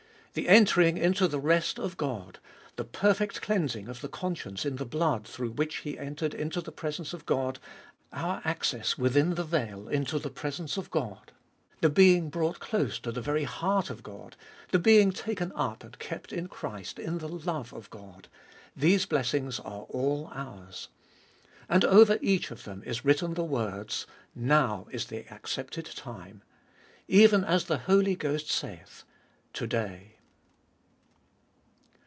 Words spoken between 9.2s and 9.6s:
the